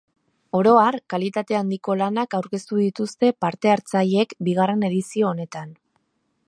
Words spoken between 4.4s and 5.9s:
bigarren edizio honetan.